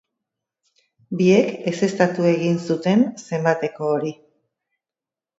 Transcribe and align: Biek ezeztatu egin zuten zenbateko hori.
Biek 1.17 1.51
ezeztatu 1.71 2.25
egin 2.29 2.57
zuten 2.69 3.03
zenbateko 3.25 3.91
hori. 3.91 4.15